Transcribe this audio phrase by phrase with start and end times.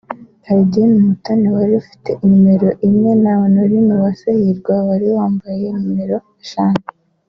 [0.43, 6.81] Cardine Umutoni wari ufite nimero imwe na Honorine Uwase Hirwa wari wambaye nimero eshanu